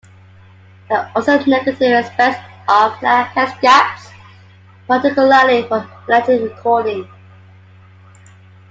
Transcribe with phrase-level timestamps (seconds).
[0.89, 4.09] There are also negative aspects of narrow head gaps,
[4.87, 7.07] particularly for magnetic recording.